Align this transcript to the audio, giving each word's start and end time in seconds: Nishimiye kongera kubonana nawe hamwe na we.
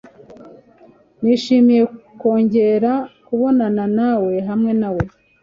Nishimiye 1.21 1.83
kongera 2.19 2.91
kubonana 3.27 3.83
nawe 3.97 4.33
hamwe 4.49 4.71
na 4.81 4.89
we. 4.95 5.03